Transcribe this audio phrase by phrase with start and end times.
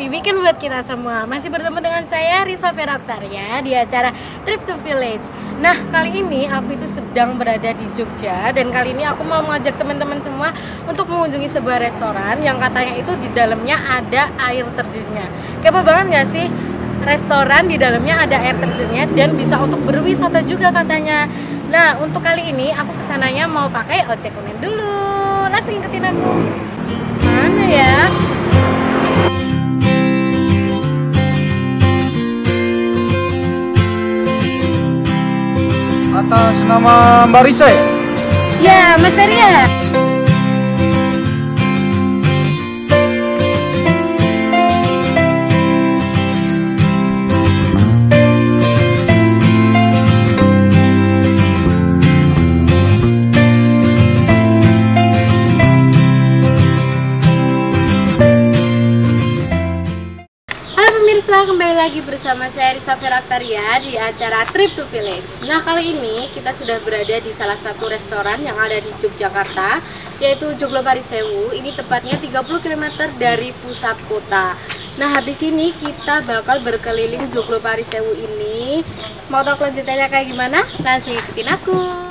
[0.00, 1.28] Happy weekend buat kita semua.
[1.28, 4.08] Masih bertemu dengan saya Risa Feraktaria di acara
[4.48, 5.28] Trip to Village.
[5.60, 9.76] Nah kali ini aku itu sedang berada di Jogja Dan kali ini aku mau mengajak
[9.76, 10.56] teman-teman semua
[10.88, 15.28] untuk mengunjungi sebuah restoran Yang katanya itu di dalamnya ada air terjunnya.
[15.60, 16.48] Kepo banget gak sih?
[17.04, 21.28] Restoran di dalamnya ada air terjunnya dan bisa untuk berwisata juga katanya.
[21.68, 24.96] Nah untuk kali ini aku ke sananya mau pakai ojek online dulu.
[25.52, 26.32] Langsung ikutin aku.
[27.20, 27.96] Mana ya?
[36.20, 37.82] Atas nama Mbak Risa ya?
[38.60, 39.79] Ya, Mas Arya.
[62.04, 65.44] Bersama saya Risa Feraktaria di acara Trip to Village.
[65.44, 69.80] Nah, kali ini kita sudah berada di salah satu restoran yang ada di Yogyakarta,
[70.18, 71.52] yaitu Joglo Parisewu.
[71.52, 72.84] Ini tepatnya 30 km
[73.20, 74.56] dari pusat kota.
[74.96, 78.82] Nah, habis ini kita bakal berkeliling Joglo Parisewu ini.
[79.28, 80.64] Mau tahu kelanjutannya kayak gimana?
[80.82, 82.09] Langsung ikutin aku.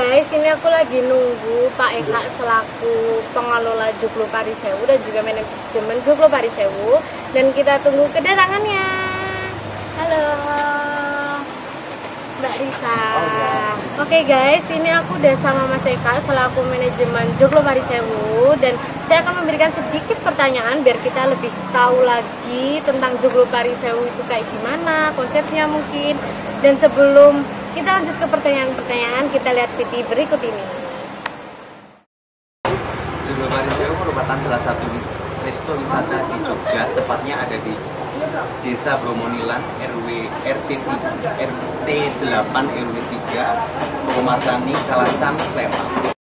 [0.00, 6.24] Guys, ini aku lagi nunggu Pak Eka selaku pengelola Joglo Parisewu dan juga manajemen Joglo
[6.24, 7.04] Parisewu
[7.36, 8.88] dan kita tunggu kedatangannya.
[10.00, 10.24] Halo,
[12.40, 13.00] Mbak Risa.
[14.00, 19.44] Oke guys, ini aku udah sama Mas Eka selaku manajemen Joglo Parisewu dan saya akan
[19.44, 25.68] memberikan sedikit pertanyaan biar kita lebih tahu lagi tentang Joglo Parisewu itu kayak gimana, konsepnya
[25.68, 26.16] mungkin.
[26.64, 30.64] Dan sebelum kita lanjut ke pertanyaan-pertanyaan, kita lihat video berikut ini.
[33.30, 34.90] Joglo Parisewu merupakan salah satu
[35.46, 37.74] resto wisata di Jogja, tepatnya ada di
[38.66, 40.08] Desa Bromonilan, RW
[40.42, 41.88] RT 3, RT
[42.26, 42.26] 8
[42.74, 46.19] RW 3, Pemartani, Kalasan, Sleman.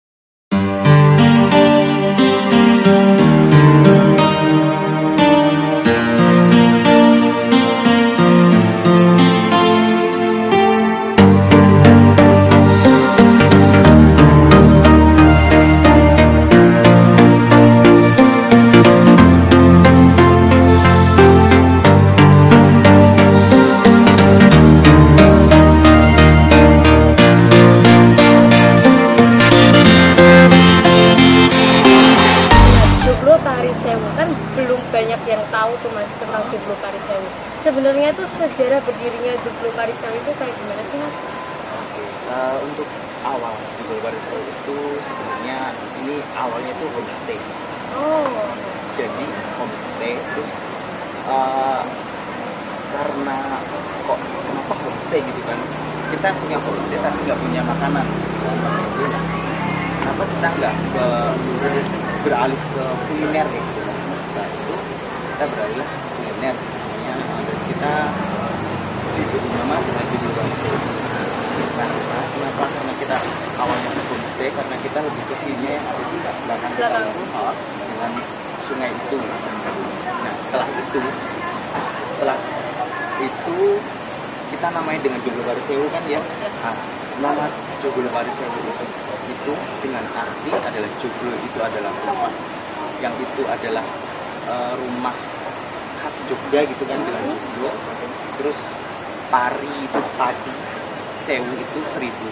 [47.26, 47.38] Homestay.
[47.90, 48.62] Oh,
[48.98, 49.22] Jadi
[49.56, 50.48] homestay terus
[51.28, 51.82] eh,
[52.92, 53.30] karena
[54.06, 55.60] kok kenapa homestay gitu kan?
[56.10, 58.06] Kita punya homestay tapi nggak punya makanan.
[59.96, 61.36] Kenapa kita nggak ke-
[62.24, 63.78] beralih ke kuliner gitu?
[64.34, 64.70] Nah itu
[65.30, 66.56] kita beralih ke kuliner.
[66.78, 67.10] Makanya
[67.68, 67.86] kita
[69.14, 70.78] diberi nama dengan judul homestay.
[71.56, 72.64] Karena kenapa?
[72.68, 73.16] Karena kita
[73.56, 76.98] awalnya ke homestay karena kita lebih ke view-nya yang ada di belakang kita
[77.36, 78.12] oh, dengan
[78.66, 79.16] sungai itu.
[79.16, 81.00] Nah setelah itu,
[82.12, 82.38] setelah
[83.16, 83.60] itu
[84.46, 86.20] kita namanya dengan Joglo Parisewu kan ya.
[86.62, 86.74] Nah,
[87.24, 87.44] nama
[87.82, 88.86] Joglo Parisewu itu
[89.26, 92.32] itu dengan arti adalah Joglo itu adalah rumah,
[93.02, 93.84] yang itu adalah
[94.46, 95.16] eh, rumah
[96.04, 97.70] khas Jogja gitu kan dengan Joglo.
[98.36, 98.58] Terus
[99.26, 100.54] pari itu padi,
[101.26, 102.26] sewu itu seribu.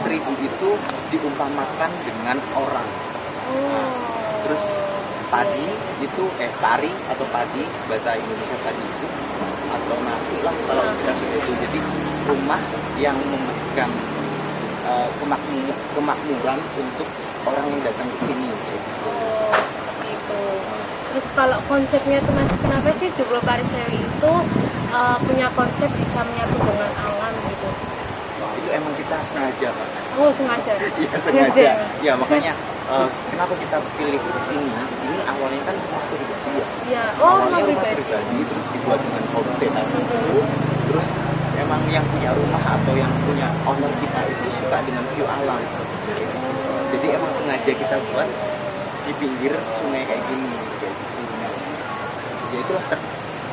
[0.00, 0.70] Seribu itu
[1.12, 2.88] diumpamakan dengan orang.
[3.52, 3.92] oh.
[4.48, 4.80] Terus
[5.28, 5.68] padi
[6.00, 9.06] itu eh pari atau padi bahasa Indonesia tadi itu
[9.68, 11.78] atau nasi lah kalau kita sudah itu jadi
[12.24, 12.60] rumah
[12.96, 13.92] yang memberikan
[14.88, 17.08] eh, kemakmur- kemakmuran untuk
[17.44, 18.76] orang yang datang ke sini gitu.
[19.04, 20.40] Oh, seperti itu.
[21.12, 24.32] Terus kalau konsepnya tuh mas, kenapa sih Joglo Parisewu itu
[24.92, 27.47] uh, punya konsep bisa menyatu dengan alam gitu
[28.58, 29.88] itu emang kita sengaja pak.
[30.18, 30.72] Oh sengaja?
[31.00, 31.68] Iya sengaja.
[32.02, 32.52] Ya makanya
[32.90, 34.70] uh, kenapa kita pilih di sini?
[35.06, 36.66] Ini awalnya kan rumah pribadi ya.
[36.90, 37.94] Iya, oh rumah pribadi.
[38.02, 40.40] pribadi terus dibuat dengan homestay tadi itu.
[40.90, 41.06] Terus
[41.62, 45.62] emang yang punya rumah atau yang punya owner kita itu suka dengan view alam.
[46.88, 48.28] Jadi emang sengaja kita buat
[49.06, 50.50] di pinggir sungai kayak gini
[50.82, 51.18] kayak gitu.
[52.48, 52.84] Ya itulah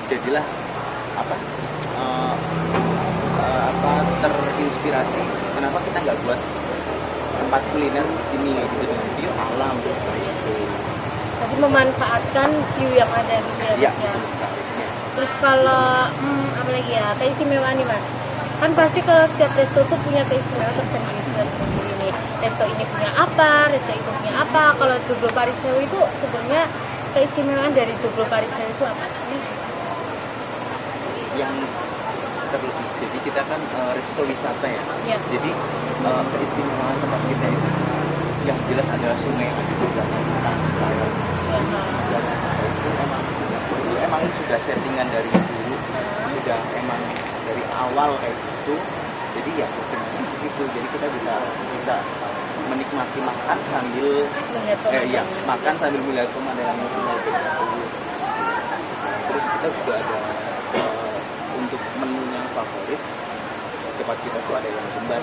[0.07, 0.45] terjadilah
[1.15, 1.35] apa
[1.95, 2.35] eh,
[3.75, 3.91] apa
[4.65, 5.21] terinspirasi
[5.53, 6.41] kenapa kita nggak buat
[7.37, 10.09] tempat kuliner di sini kayak gitu dengan view alam gitu.
[11.37, 13.91] Jadi memanfaatkan view yang ada gitu ya, ya.
[13.93, 14.49] Mas, ya.
[14.81, 14.87] ya.
[15.13, 18.01] terus kalau hmm, apa lagi ya keistimewaan nih mas.
[18.57, 23.69] Kan pasti kalau setiap resto tuh punya keistimewaan tersendiri sendiri nih resto ini punya apa
[23.69, 24.63] resto itu punya apa.
[24.81, 26.65] Kalau Joglo Paris Sewu itu sebenarnya
[27.13, 29.39] keistimewaan dari Joglo Paris Sewu itu apa sih?
[31.37, 31.53] Yang
[32.49, 34.83] terlebih jadi kita kan eh, resto wisata ya.
[35.07, 35.49] Ya jadi
[36.05, 37.69] eh, keistimewaan tempat kita itu
[38.45, 40.49] yang jelas adalah sungai yang ada di belakang kita.
[42.65, 43.23] Itu emang
[44.05, 45.75] emang sudah settingan dari dulu
[46.39, 47.01] sudah emang
[47.43, 48.75] dari awal kayak gitu.
[49.35, 50.63] Jadi ya istimewanya di situ.
[50.63, 51.33] Jadi kita bisa
[51.75, 51.95] bisa
[52.65, 54.25] menikmati makan sambil
[54.89, 57.17] eh, ya makan sambil melihat pemandangan sungai
[59.25, 60.17] terus kita juga ada
[62.55, 63.01] favorit
[63.95, 65.21] tempat kita tuh ada yang jembar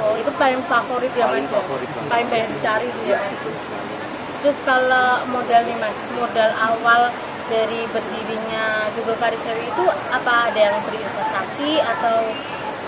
[0.00, 1.58] oh itu paling favorit ya paling mas ya?
[1.60, 2.10] favorit banget.
[2.12, 3.94] paling banyak dicari ya ya sekali
[4.40, 7.02] terus kalau modal nih mas modal awal
[7.50, 9.84] dari berdirinya Joglo Paris itu
[10.14, 12.30] apa ada yang berinvestasi atau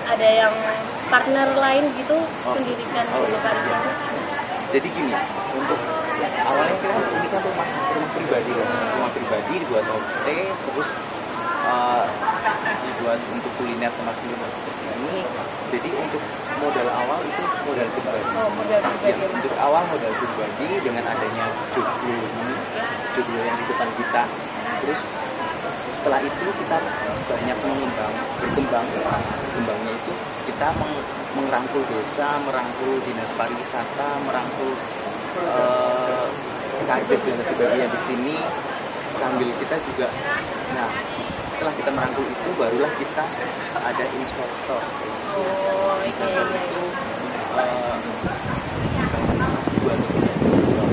[0.06, 0.54] ada yang
[1.10, 2.16] partner lain gitu
[2.46, 2.54] Oh.
[2.56, 3.62] mendirikan Oh, Joglo Paris.
[3.68, 4.12] Sewu
[4.72, 5.12] jadi gini
[5.52, 5.78] untuk
[6.48, 8.66] awalnya kita ini kan rumah rumah pribadi kan
[8.96, 10.88] rumah pribadi dibuat homestay terus
[11.68, 12.01] eh,
[12.82, 15.22] dibuat untuk kuliner tempat kuliner seperti ini
[15.72, 16.22] jadi untuk
[16.60, 18.28] modal awal itu modal pribadi.
[18.36, 19.32] Oh modal Ya, pribadi mas.
[19.40, 22.54] untuk awal modal pribadi dengan adanya joglo ini
[23.16, 24.22] joglo yang di depan kita.
[24.84, 25.00] Terus
[25.88, 26.76] setelah itu kita
[27.24, 28.86] banyak mengembang berkembang.
[28.92, 30.12] Berkembangnya itu
[30.44, 31.06] kita meng-
[31.40, 34.70] merangkul desa merangkul dinas pariwisata merangkul
[35.40, 36.26] eh,
[36.84, 38.36] kades dan sebagainya di sini.
[39.16, 40.08] Sambil kita juga
[40.72, 40.88] nah
[41.62, 43.22] setelah kita merangkul itu barulah kita
[43.78, 44.82] ada investor
[45.30, 46.82] oh iya iya iya.
[50.42, 50.86] investor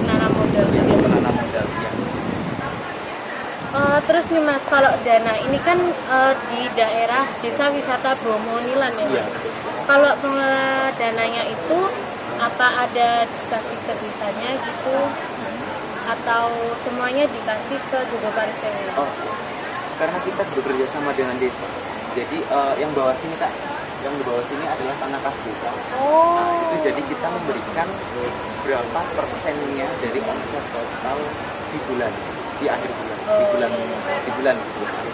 [0.00, 0.96] menanam modal ya, ya.
[0.96, 1.90] menanam modal ya
[3.68, 8.96] Eh, terus nih mas kalau dana ini kan eh, di daerah desa wisata Bromo Nilan
[8.96, 9.28] ya Iya.
[9.28, 9.44] mas
[9.84, 11.78] kalau pengelola dananya itu
[12.40, 14.98] apa ada dikasih ke desanya gitu
[16.08, 16.48] atau
[16.80, 18.56] semuanya dikasih ke Joglo Paris?
[18.96, 19.04] Oh,
[19.98, 21.66] karena kita bekerja sama dengan desa.
[22.14, 23.50] Jadi eh, yang bawah sini kak,
[24.02, 25.70] yang di bawah sini adalah tanah kas desa.
[25.98, 27.88] Oh, Nah itu jadi kita memberikan
[28.62, 31.18] berapa persennya dari omset total
[31.68, 32.12] di bulan,
[32.58, 33.70] di akhir bulan, di Oh, bulan,
[34.24, 35.10] di bulan gitu.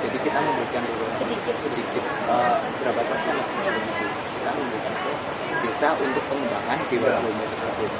[0.00, 0.82] Jadi kita memberikan
[1.20, 1.54] Sedikit.
[1.60, 3.46] sedikit eh, berapa persen lah
[4.40, 5.12] kita memberikan ke
[5.60, 7.90] desa untuk pengembangan Dewa Bromo tersebut.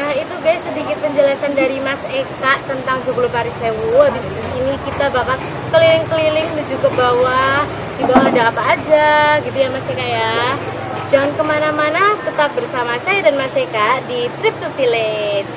[0.00, 4.00] Nah itu guys sedikit penjelasan dari Mas Eka tentang Joglo Paris Sewu.
[4.00, 4.24] Habis
[4.56, 5.36] ini kita bakal
[5.68, 7.68] keliling-keliling menuju ke bawah.
[8.00, 10.56] Di bawah ada apa aja gitu ya Mas Eka ya.
[11.12, 15.52] Jangan ke mana-mana, tetap bersama saya dan Mas Eka di Trip to Village.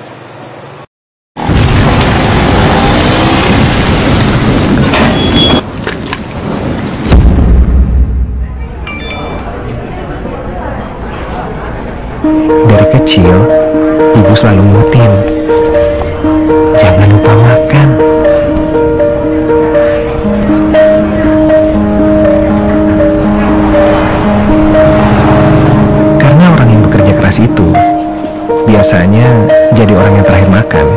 [12.67, 13.62] Dari kecil,
[14.33, 15.11] ibu selalu ngutin.
[16.73, 17.87] Jangan lupa makan.
[26.17, 27.67] Karena orang yang bekerja keras itu
[28.65, 29.29] biasanya
[29.77, 30.87] jadi orang yang terakhir makan.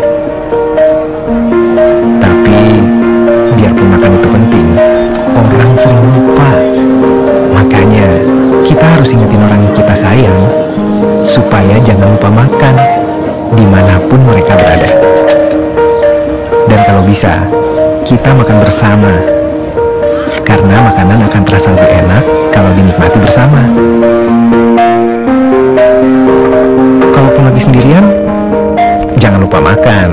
[2.17, 2.61] Tapi
[3.53, 4.67] biarpun makan itu penting,
[5.37, 6.51] orang sering lupa.
[7.53, 8.09] Makanya
[8.65, 10.41] kita harus ingetin orang yang kita sayang
[11.21, 12.97] supaya jangan lupa makan
[13.55, 14.91] di mana pun mereka berada.
[16.67, 17.47] Dan kalau bisa,
[18.03, 19.13] kita makan bersama.
[20.43, 23.61] Karena makanan akan terasa lebih enak kalau dinikmati bersama.
[27.15, 28.05] Kalaupun lagi sendirian,
[29.21, 30.09] jangan lupa makan.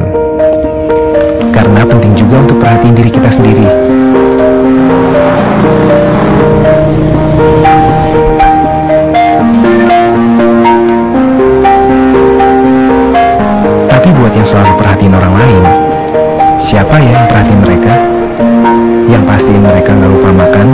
[1.53, 4.02] Karena penting juga untuk perhatiin diri kita sendiri.
[15.03, 15.63] perhatiin orang lain.
[16.55, 17.93] Siapa ya yang perhatiin mereka?
[19.11, 20.67] Yang pasti mereka nggak lupa makan,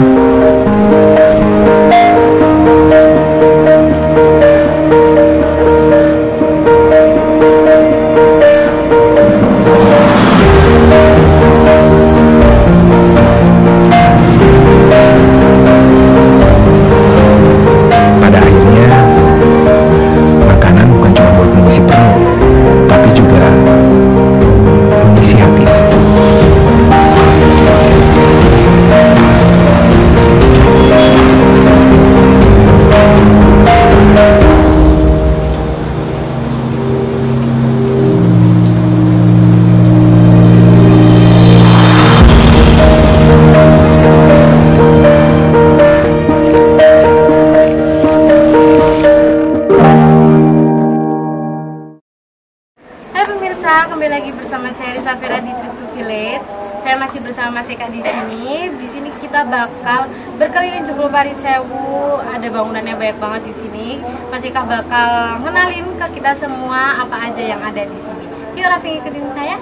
[57.50, 58.72] Mas Eka di sini.
[58.78, 60.08] Di sini kita bakal
[60.40, 62.16] berkeliling Joglo Parisewu.
[62.24, 63.88] Ada bangunannya banyak banget di sini.
[64.32, 68.26] Mas Eka bakal ngenalin ke kita semua apa aja yang ada di sini.
[68.56, 69.56] Yuk langsung ikutin saya.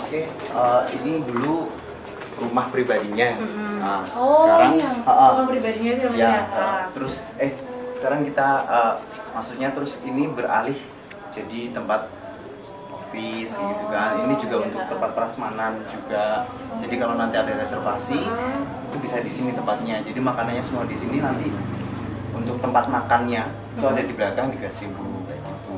[0.00, 1.66] Oke, eh, ini dulu
[2.38, 3.28] rumah pribadinya.
[3.82, 5.26] Nah, Oh, sekarang, ini yang Ha, ha.
[5.34, 7.52] rumah pribadinya itu ya, eh, terus eh
[7.96, 8.94] sekarang kita eh,
[9.32, 10.76] maksudnya terus ini beralih
[11.32, 12.08] jadi tempat
[12.92, 14.18] office gitu kan.
[14.20, 16.44] Ini juga untuk tempat prasmanan juga.
[16.82, 18.20] Jadi kalau nanti ada reservasi
[18.86, 20.02] itu bisa di sini tempatnya.
[20.02, 21.48] Jadi makanannya semua di sini nanti
[22.32, 25.72] untuk tempat makannya itu ada di belakang di gazebo kayak gitu.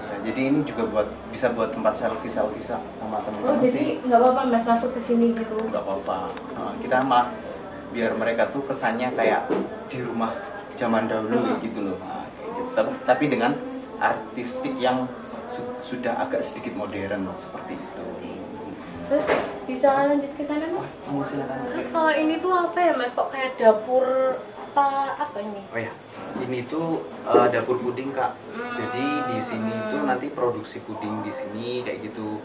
[0.00, 3.88] Ya, jadi ini juga buat bisa buat tempat selfie selfie sama Oh, teman-teman jadi sih
[4.04, 5.56] nggak apa-apa Mas masuk ke sini gitu.
[5.58, 7.28] nggak apa-apa Nah, kita malah
[7.92, 9.52] biar mereka tuh kesannya kayak
[9.88, 10.32] di rumah
[10.82, 12.60] zaman dahulu kayak gitu loh Nah, gitu.
[13.06, 13.54] tapi, dengan
[13.96, 15.06] artistik yang
[15.46, 18.04] su- sudah agak sedikit modern seperti itu
[19.04, 19.26] Terus
[19.62, 20.88] bisa lanjut ke sana Mas?
[21.04, 23.12] mau silakan Terus kalau ini tuh apa ya Mas?
[23.12, 24.06] Kok kayak dapur
[24.72, 24.88] apa
[25.20, 25.60] apa ini?
[25.68, 25.92] oh ya
[26.40, 28.32] ini tuh uh, dapur puding kak
[28.72, 32.40] jadi di sini tuh nanti produksi puding di sini kayak gitu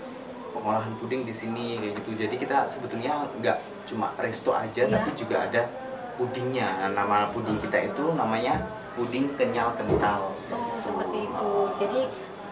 [0.51, 4.91] pengolahan puding di sini kayak gitu jadi kita sebetulnya nggak cuma resto aja Iya.
[4.91, 5.71] tapi juga ada
[6.17, 11.49] pudingnya nah, nama puding kita itu namanya puding kenyal kental Oh, seperti itu.
[11.77, 12.01] Jadi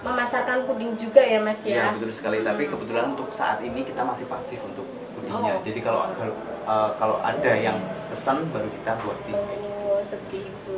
[0.02, 1.98] memasarkan puding juga ya Mas Iya ya?
[1.98, 5.64] betul sekali tapi kebetulan untuk saat ini kita masih pasif untuk pudingnya Oh.
[5.66, 10.76] jadi kalau kalau, uh, kalau ada yang pesan baru kita buatin Oh, seperti itu.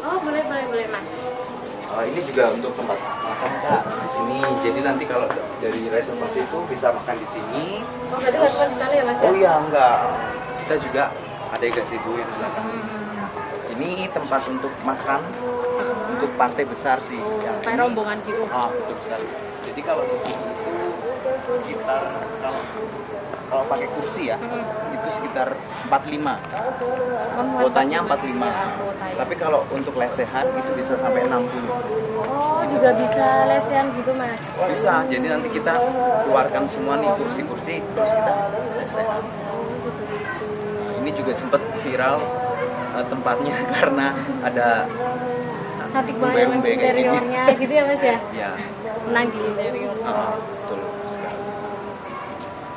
[0.00, 1.10] Oh, boleh boleh boleh Mas.
[1.84, 4.38] Uh, ini juga untuk tempat makan kak di sini.
[4.62, 5.26] Jadi nanti kalau
[5.58, 7.64] dari reservasi itu bisa makan di sini.
[8.08, 9.24] Oh, berarti nggak cuma di sana ya Mas ya?
[9.26, 9.98] Oh iya enggak.
[10.64, 11.02] Kita juga
[11.54, 12.66] ada di belakang.
[13.74, 15.20] Ini tempat untuk makan
[16.14, 17.18] untuk partai besar sih.
[17.18, 18.42] Oh, Yang kayak rombongan gitu.
[18.50, 19.26] Ah betul sekali.
[19.64, 20.72] Jadi kalau di sini itu
[21.44, 22.02] sekitar
[22.42, 22.60] kalau
[23.50, 24.36] kalau pakai kursi ya
[24.90, 25.54] itu sekitar
[25.86, 26.26] 45
[27.60, 29.14] kuotanya 45 Ya, kuotanya.
[29.20, 31.70] tapi kalau untuk lesehan itu bisa sampai 60
[32.24, 34.40] Oh, juga bisa lesehan gitu Mas?
[34.64, 35.74] bisa jadi nanti kita
[36.24, 38.32] keluarkan semua nih kursi-kursi terus kita
[38.80, 39.22] lesehan
[41.24, 42.20] juga sempat viral
[42.92, 44.06] eh, tempatnya karena
[44.44, 44.68] ada
[45.88, 48.18] Cantik banget Mas interiornya gitu ya Mas ya?
[48.34, 48.50] ya
[49.08, 49.94] Menang di interior.
[50.04, 51.40] ah, betul sekali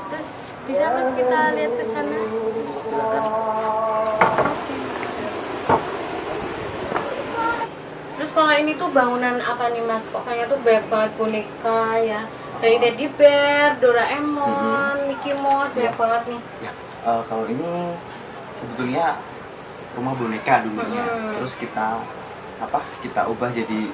[0.08, 0.27] Terus
[0.63, 2.20] bisa Mas kita lihat ke sana?
[2.86, 3.24] silakan
[8.16, 10.08] Terus kalau ini tuh bangunan apa nih Mas?
[10.08, 12.22] Kok kayaknya tuh banyak banget boneka ya.
[12.58, 16.42] Dari Teddy Bear, Doraemon, Mickey Mouse, banyak banget nih.
[16.66, 16.72] ya
[17.06, 17.94] eh, kalau ini
[18.58, 19.18] sebetulnya
[19.94, 21.04] rumah boneka dulunya.
[21.38, 22.02] Terus kita
[22.58, 23.90] apa kita ubah jadi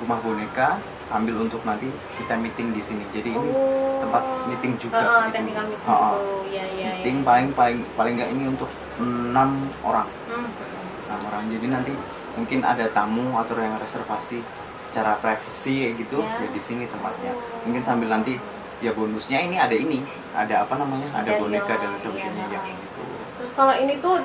[0.00, 3.04] rumah boneka sambil untuk nanti kita meeting di sini.
[3.12, 3.50] Jadi ini
[4.00, 5.34] tempat meeting juga Heeh, gitu.
[5.36, 5.88] teknikal meeting.
[5.88, 6.10] Ha-ha.
[6.16, 6.42] tuh.
[6.48, 6.88] Ya, ya, ya.
[6.98, 9.50] meeting paling paling paling nggak ini untuk enam
[9.84, 10.08] orang.
[10.28, 10.48] Hmm.
[11.08, 11.44] enam orang.
[11.52, 11.92] Jadi nanti
[12.32, 14.40] mungkin ada tamu atau yang reservasi
[14.80, 16.40] secara privacy kayak gitu Ya.
[16.42, 17.32] ya di sini tempatnya.
[17.68, 18.40] Mungkin sambil nanti
[18.80, 20.00] ya bonusnya ini ada ini.
[20.32, 21.12] Ada apa namanya?
[21.12, 23.02] Ada Ada boneka dan sebagainya ya gitu
[23.52, 24.16] kalau ini tuh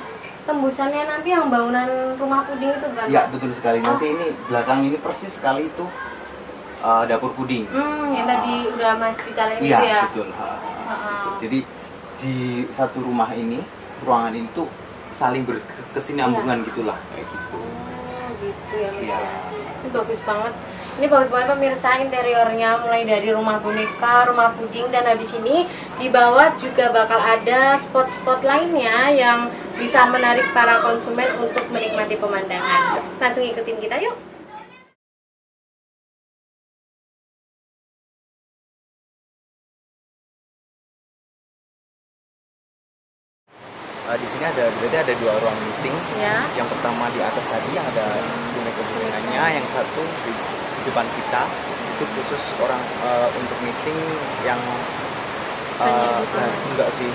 [0.44, 3.06] tembusannya nanti yang bangunan rumah puding itu kan?
[3.06, 3.36] ya Mas?
[3.36, 5.86] betul sekali nanti ini belakang ini persis sekali itu
[6.80, 10.02] uh, dapur puding Hmm, yang tadi udah Mas bicarain itu iya ya?
[10.08, 10.56] betul Ha-ha.
[10.88, 11.34] betul.
[11.42, 11.60] jadi
[12.18, 12.36] di
[12.72, 13.60] satu rumah ini
[14.00, 14.72] ruangan ini tuh
[15.12, 19.18] saling berkesinambungan gitulah kayak gitu Oh, gitu ya Mas Iya.
[19.18, 19.90] ya.
[19.90, 20.54] Bagus banget.
[20.98, 25.70] Ini bagus banget pemirsa interiornya mulai dari rumah boneka, rumah puding dan habis ini
[26.02, 29.46] di bawah juga bakal ada spot-spot lainnya yang
[29.78, 32.98] bisa menarik para konsumen untuk menikmati pemandangan.
[33.22, 34.18] Langsung ikutin kita yuk.
[44.08, 46.48] Uh, di sini ada berarti ada dua ruang meeting Ya.
[46.56, 48.08] yang pertama di atas tadi yang ada
[48.56, 50.57] boneka-bonekanya yang satu di,
[50.88, 51.44] di depan kita
[52.00, 54.00] itu khusus orang uh, untuk meeting
[54.48, 54.56] yang
[55.84, 57.12] uh, nah, enggak sih.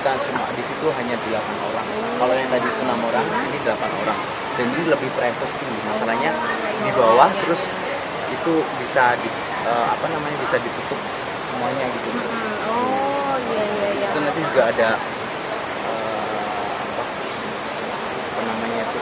[0.00, 1.86] Kita cuma di situ hanya 8 orang.
[2.16, 4.18] Kalau yang tadi itu enam orang ini 8 orang.
[4.56, 5.68] Dan ini lebih privacy.
[5.84, 6.32] Masalahnya
[6.80, 7.68] di bawah terus
[8.32, 9.28] itu bisa di
[9.68, 10.96] uh, apa namanya bisa ditutup
[11.52, 12.08] semuanya gitu.
[12.16, 12.24] Hmm,
[12.72, 14.08] Oh, iya iya iya.
[14.08, 16.20] itu nanti juga ada uh,
[16.88, 19.00] apa, namanya itu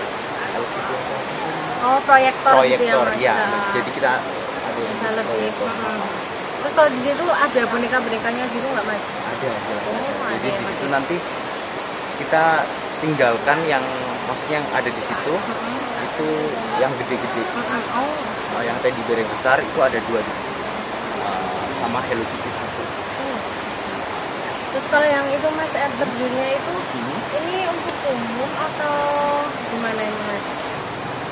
[0.58, 0.90] LCD?
[1.78, 5.50] Oh, proyektor, gitu proyektor Mas, ya Nah, jadi kita ada yang bisa lebih.
[5.50, 6.00] hmm.
[6.58, 9.02] Terus kalau di situ ada boneka-bonekanya gitu nggak Mas?
[9.02, 10.10] ada jelas Oh, ada.
[10.26, 11.16] ada jadi di situ nanti
[12.16, 12.44] kita
[12.98, 13.84] tinggalkan yang
[14.26, 16.06] maksudnya yang ada di situ Hmm.
[16.08, 16.28] itu
[16.76, 17.82] yang gede-gede Mm-mm.
[17.92, 18.10] Oh.
[18.58, 20.46] Yang teddy bear yang besar itu ada dua di sini
[21.18, 22.82] Eh, sama Hello Kitty satu
[23.18, 23.38] Hmm.
[24.68, 27.18] Terus kalau yang itu mas air terjunnya itu Hmm.
[27.34, 28.94] ini untuk umum atau
[29.68, 30.42] gimana ini mas?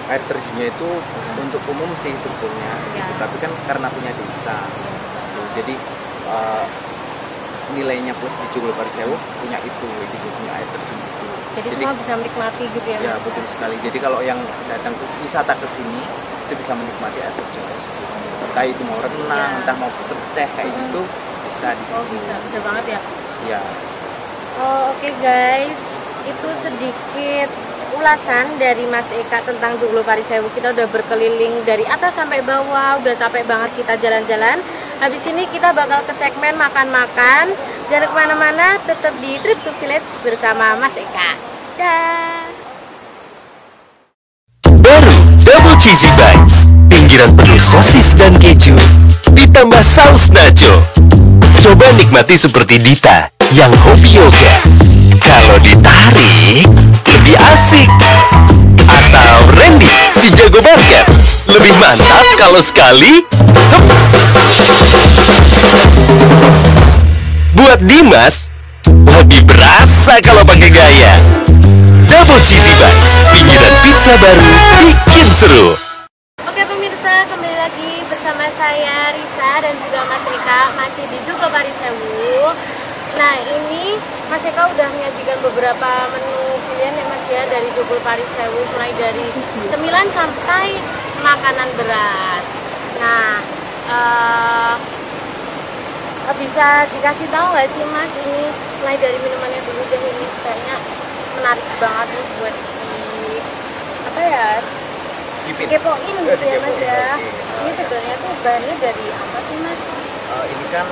[0.06, 0.88] Air terjunnya itu
[1.36, 3.04] untuk umum sih sebetulnya Ya.
[3.18, 5.40] tapi kan karena punya desa gitu.
[5.54, 5.74] jadi
[6.26, 6.66] eh,
[7.74, 12.12] nilainya plus di Joglo Parisewu punya itu gitu punya air terjun itu Jadi, semua bisa
[12.14, 12.98] menikmati gitu ya?
[13.02, 16.02] ya betul sekali jadi kalau yang datang ke wisata ke sini
[16.46, 18.06] itu bisa menikmati air terjun tersebut
[18.46, 19.58] entah itu mau renang Ya.
[19.60, 20.78] entah mau peceh kayak Hmm.
[20.80, 21.02] gitu
[21.46, 23.00] bisa di Oh situ bisa, bisa banget ya.
[23.48, 23.60] ya
[24.56, 25.76] Oh oke guys,
[26.24, 27.50] itu sedikit
[27.96, 30.48] ulasan dari Mas Eka tentang Joglo Parisewu.
[30.52, 34.60] Kita udah berkeliling dari atas sampai bawah, udah capek banget kita jalan-jalan.
[35.00, 37.52] Habis ini kita bakal ke segmen makan-makan.
[37.88, 41.30] Jangan ke mana-mana, tetap di Trip to Village bersama Mas Eka.
[41.76, 42.36] Dah.
[44.86, 48.78] Baru Double Cheesy Bites Pinggiran penuh sosis dan keju
[49.34, 50.78] Ditambah saus nacho
[51.58, 56.66] Coba nikmati seperti Dita Yang hobi yoga Kalau ditarik
[57.06, 57.88] Lebih asik.
[58.86, 61.06] Atau Randy Si jago basket.
[61.46, 63.22] Lebih mantap kalau sekali
[63.70, 63.86] Hup.
[67.54, 68.50] Buat Dimas
[68.86, 71.14] Lebih berasa kalau pakai gaya.
[72.06, 74.50] Double Cheesy Bites Pinggiran pizza baru
[74.82, 75.74] bikin seru.
[76.46, 82.54] Oke pemirsa, kembali lagi bersama saya Risa dan juga Mas Eka masih di Joglo Parisewu.
[83.16, 83.96] Nah ini
[84.28, 86.36] Mas Eka udah menyajikan beberapa menu
[86.68, 89.26] pilihan ya Mas ya dari Joglo Parisewu mulai dari
[89.72, 90.76] cemilan sampai
[91.24, 92.42] makanan berat.
[93.00, 93.40] Nah
[93.88, 94.74] eh,
[96.36, 98.52] bisa dikasih tahu nggak sih Mas ini
[98.84, 100.76] mulai dari minumannya dulu deh ini kayaknya
[101.40, 103.40] menarik banget nih buat di
[104.12, 104.48] apa ya
[105.46, 107.16] kepoin gitu ya mas ya.
[107.64, 109.80] Ini sebenarnya tuh bahannya dari apa sih mas?
[110.26, 110.86] Eh, ini kan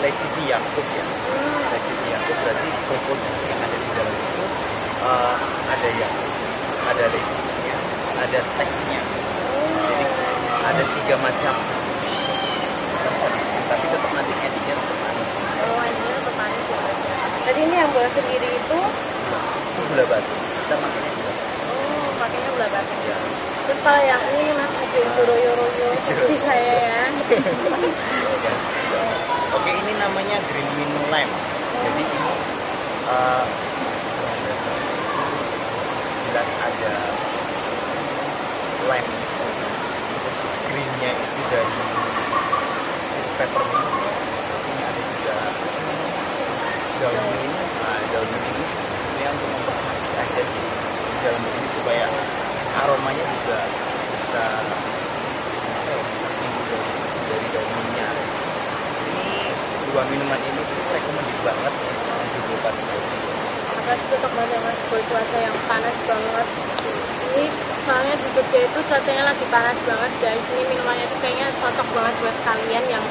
[0.00, 1.04] leci Yakub ya.
[1.04, 1.62] Hmm.
[1.76, 4.44] leci Yakub berarti komposisi yang ada di dalam itu
[5.04, 5.36] eh,
[5.68, 6.14] ada yang
[6.88, 7.76] ada lecinya
[8.20, 9.00] ada tehnya
[9.86, 10.04] jadi
[10.60, 11.54] ada tiga macam
[13.00, 13.26] rasa
[13.70, 15.30] tapi tetap nanti endingnya tetap manis.
[15.60, 16.80] Oh tetap manis ya
[17.40, 18.78] jadi ini yang buat sendiri itu?
[19.72, 20.34] Itu gula batu.
[20.36, 21.56] Kita makanya gula batu.
[21.72, 22.94] Oh pakainya gula batu.
[23.08, 23.18] Ya
[23.70, 27.00] terus kalau yang ini mas hijau hijau royo royo seperti saya ya.
[28.42, 28.54] Ya.
[29.50, 31.34] Oke, ini namanya green bean lime.
[31.82, 32.34] Jadi ini
[33.10, 33.44] eh,
[36.30, 36.94] jelas ada
[38.86, 39.10] lime.
[40.22, 41.82] Terus greennya itu dari
[43.10, 43.90] sweet peppermint.
[43.90, 45.36] Terus ini ada juga
[47.02, 47.58] daun mint.
[47.58, 50.62] Nah, daun mint ini untuk memperhatikan aja di
[51.26, 52.06] dalam sini supaya
[52.86, 53.58] aromanya juga
[54.14, 54.44] bisa
[55.74, 56.02] apa ya,
[56.38, 56.92] timbul dari,
[57.34, 58.10] dari daun mintnya
[59.10, 59.50] ini
[59.90, 63.00] dua minuman ini tuh recommended banget untuk buat saya
[63.80, 66.46] apalagi cocok banget ya mas buat cuaca yang panas banget?
[67.30, 67.44] Ini
[67.82, 70.44] soalnya di Jogja itu cuacanya lagi panas banget guys.
[70.54, 73.04] Ini minumannya tuh kayaknya cocok banget buat kalian yang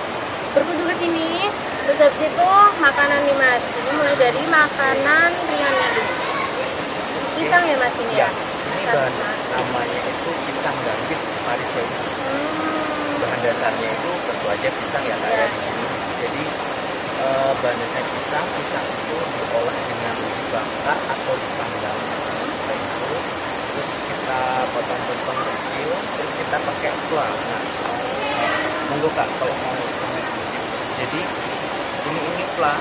[0.56, 1.52] berkunjung ke sini.
[1.84, 2.48] Terus habis itu
[2.80, 3.62] makanan nih mas.
[3.76, 6.14] Ini mulai dari makanan ringannya dulu.
[7.40, 8.30] Pisang ya mas ini ya, ya
[8.70, 9.14] ini bahan
[9.52, 15.89] namanya itu pisang gambit parisewu Hmm, bahan dasarnya itu tentu aja pisang ya kayak Ya.
[17.20, 22.00] Eh, dasar pisang pisang itu diolah dengan dibakar atau dipanggang.
[22.70, 23.10] Itu
[23.70, 24.42] terus kita
[24.76, 27.64] potong-potong kecil terus kita pakai pla nah
[28.90, 29.78] monggo kak kalau mau.
[31.00, 31.22] Jadi
[32.10, 32.74] ini ini pla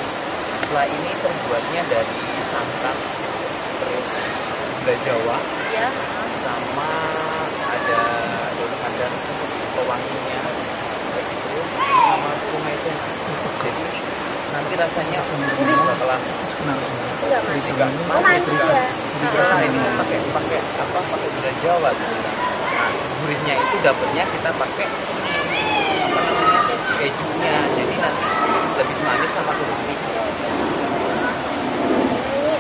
[0.69, 2.21] pla ini terbuatnya dari
[2.51, 2.97] santan
[3.79, 4.09] terus
[4.83, 5.37] gula jawa
[5.71, 5.89] ya
[6.45, 6.91] sama
[7.69, 8.01] ada
[8.57, 10.41] daun pandan untuk pewanginya
[11.15, 12.97] kayak gitu sama kumesin.
[13.63, 13.85] Jadi
[14.59, 16.21] nanti rasanya bakalan
[17.23, 17.63] enggak mas.
[17.63, 18.91] Sih enggak oh manis ya
[19.31, 22.17] karena ini kan pakai pakai apa pakai gula jawa gitu.
[22.75, 22.91] Nah
[23.23, 24.87] gurihnya itu dapatnya kita pakai
[26.11, 26.61] apa namanya
[26.99, 27.57] kejunya.
[27.79, 28.27] Jadi nanti
[28.83, 29.99] lebih manis sama gurih.
[32.35, 32.55] Ini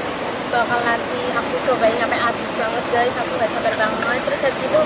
[0.54, 3.14] bakal nanti aku cobain sampai habis banget guys.
[3.26, 4.22] Aku nggak sabar banget.
[4.22, 4.80] Terus habis itu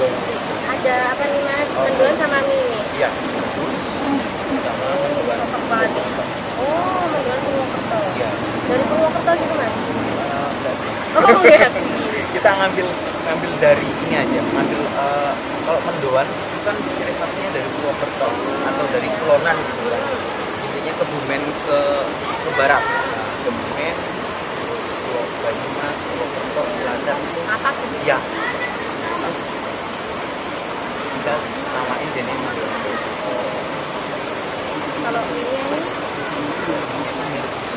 [0.65, 1.69] ada apa nih mas?
[1.77, 2.73] Mendoan sama mie.
[2.73, 3.09] Nih iya.
[4.65, 5.93] Sama mendoan cocok banget
[6.63, 8.31] oh mendoan Purwokerto iya
[8.73, 9.69] dari Purwokerto gitu mas?
[9.69, 10.91] Enggak sih.
[11.13, 11.69] oh enggak
[12.33, 12.87] kita ngambil
[13.23, 15.33] ngambil dari ini aja ngambil eh,
[15.69, 18.29] kalau mendoan itu kan ciri khasnya dari Purwokerto
[18.73, 20.03] atau dari Kulonan gitu kan.
[20.65, 21.81] Intinya Kebumen ke
[22.17, 22.83] ke barat.
[23.45, 23.95] Kebumen
[24.57, 27.13] terus Pulau Banyumas Purwokerto itu
[27.53, 27.71] apa
[28.09, 28.19] ya.
[34.73, 37.02] Ini kalau ini ini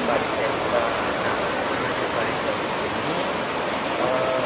[0.05, 0.47] Barista
[1.25, 1.35] nah
[2.13, 3.17] Barista ini
[4.05, 4.45] eh,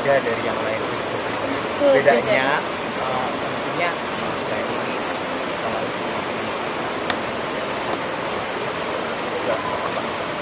[0.00, 0.82] beda dari yang lain
[1.82, 3.90] Oh, bedanya eh, tentunya
[4.48, 4.96] kayak ini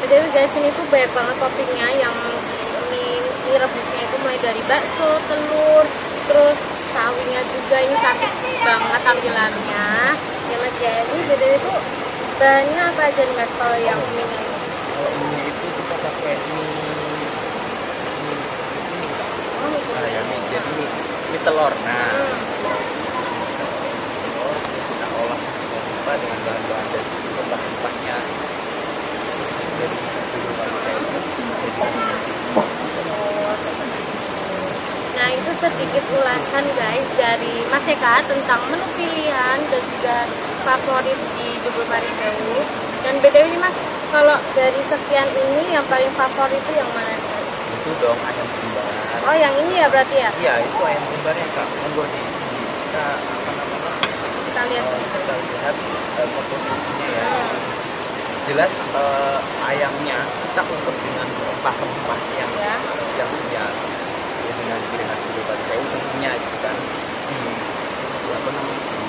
[0.01, 2.17] Ya, jadi guys ini tuh banyak banget toppingnya yang
[2.93, 5.85] mie, mie rebusnya itu mulai dari bakso telur
[6.29, 6.59] terus
[6.91, 9.89] sawinya juga ini cantik banget tampilannya
[10.51, 11.73] ya mas ya ini beda itu
[12.41, 14.41] bahannya apa aja nih mas kalau yang mie ini?
[14.97, 17.29] Kalau ini itu kita pakai mie
[18.25, 18.37] mie
[19.61, 20.89] oh mie Ah, ya, mie jadi mie,
[21.31, 21.73] mie telur.
[21.85, 22.41] Nah Hmm.
[24.25, 27.05] telur terus kita olah sedemikian rupa dengan bahan-bahan dan
[27.37, 28.17] rempah-rempahnya
[29.37, 29.99] khusus dari
[30.33, 31.19] dulu bangsa itu
[31.61, 31.81] jadi
[35.11, 40.17] Nah itu sedikit ulasan guys dari Mas Eka tentang menu pilihan dan juga
[40.65, 42.57] favorit di Jubel Maridewu
[43.01, 47.17] Dan btw ini Mas, kalau dari sekian ini yang paling favorit itu yang mana?
[47.71, 48.85] itu dong ayam kembar
[49.23, 50.31] Oh yang ini ya berarti ya?
[50.35, 52.21] iya itu ayam kembarnya kak monggo di,
[52.83, 53.93] kita apa namanya
[54.43, 55.07] Kita lihat dulu.
[55.07, 55.77] kita lihat
[56.19, 57.25] eh, komposisinya ya
[58.43, 62.75] jelas eh, ayamnya kita untuk dengan rempah-rempah yang Ya.
[63.17, 63.65] yang ya,
[64.43, 66.75] ya dengan pilihan dulu pada saya tentunya gitu kan
[67.31, 67.39] di,
[68.19, 69.00] di apa namanya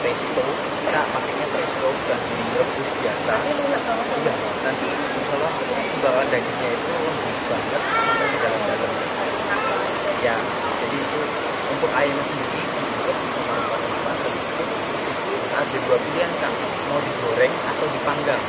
[0.00, 0.44] presto
[0.80, 3.34] kita pakainya presto dan di rebus biasa.
[3.44, 4.34] Iya,
[4.64, 8.92] nanti insya Allah dagingnya itu lembut banget sampai ke dalam-dalam.
[10.20, 10.36] Ya
[10.80, 11.20] jadi itu
[11.70, 14.54] untuk ayamnya sendiri untuk tersebut itu
[15.52, 16.52] ada dua pilihan kak.
[16.88, 18.42] Mau digoreng atau dipanggang.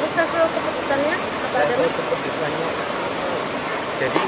[0.00, 2.68] Terus level keputusannya apa ada level kepedesannya
[4.00, 4.22] jadi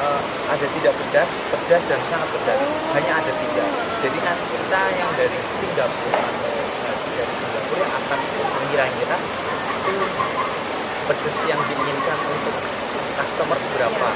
[0.00, 2.56] eh, ada tidak pedas, pedas dan sangat pedas.
[2.96, 3.64] Hanya ada tiga.
[4.00, 5.36] Jadi nanti kita yang dari
[5.78, 8.18] dapur atau dari dapur akan
[8.60, 9.18] mengira-ngira
[9.86, 9.92] itu
[11.06, 12.54] pedas yang diinginkan untuk
[13.18, 14.08] customer seberapa.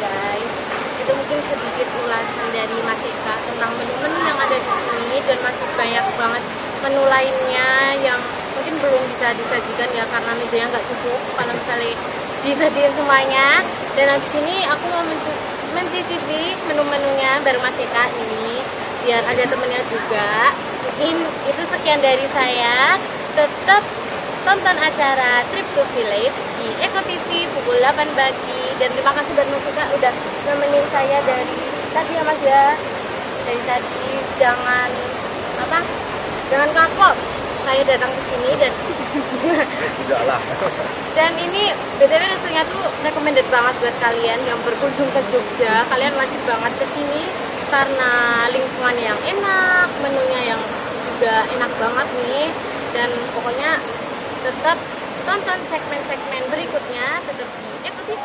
[0.00, 0.52] Guys
[1.00, 5.66] itu mungkin sedikit ulasan dari Mas Eka tentang menu-menu yang ada di sini dan masih
[5.74, 6.42] banyak banget
[6.80, 8.20] menu lainnya yang
[8.56, 11.20] mungkin belum bisa disajikan ya karena mejanya nggak cukup.
[11.36, 11.92] Kalau misalnya
[12.40, 13.46] disajikan semuanya
[13.94, 18.62] dan habis ini aku mau mencu- mencicipi menu-menunya bareng Mas Eka ini
[19.06, 20.54] biar ada temennya juga.
[20.86, 22.98] Mungkin itu sekian dari saya.
[23.36, 23.82] Tetap
[24.42, 28.62] tonton acara Trip to Village di Eko TV pukul 8 pagi.
[28.80, 30.12] Dan terima kasih buat Mas udah
[30.48, 31.58] nemenin saya dari
[31.92, 32.66] tadi ya Mas ya.
[33.46, 34.06] Dari tadi
[34.36, 34.90] jangan
[35.60, 35.80] apa
[36.48, 37.14] jangan kapok
[37.64, 38.72] saya datang ke sini dan
[39.10, 40.40] tidak lah.
[41.18, 45.82] Dan ini btw restonya tuh recommended banget buat kalian yang berkunjung ke Jogja.
[45.90, 47.22] Kalian wajib banget ke sini
[47.70, 48.10] karena
[48.50, 50.60] lingkungan yang enak menunya yang
[51.14, 52.48] juga enak banget nih.
[52.90, 53.78] Dan pokoknya
[54.42, 54.78] tetap
[55.26, 58.24] tonton segmen-segmen berikutnya tetap di Eko TV